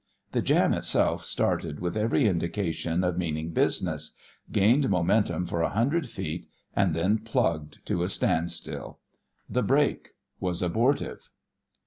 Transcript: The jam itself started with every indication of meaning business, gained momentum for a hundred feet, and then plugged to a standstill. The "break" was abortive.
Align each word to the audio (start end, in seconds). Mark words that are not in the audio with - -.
The 0.31 0.41
jam 0.41 0.73
itself 0.73 1.23
started 1.23 1.79
with 1.79 1.95
every 1.95 2.25
indication 2.25 3.03
of 3.03 3.19
meaning 3.19 3.51
business, 3.51 4.15
gained 4.51 4.89
momentum 4.89 5.45
for 5.45 5.61
a 5.61 5.69
hundred 5.69 6.09
feet, 6.09 6.47
and 6.75 6.95
then 6.95 7.19
plugged 7.19 7.85
to 7.85 8.01
a 8.01 8.09
standstill. 8.09 8.97
The 9.47 9.61
"break" 9.61 10.15
was 10.39 10.63
abortive. 10.63 11.29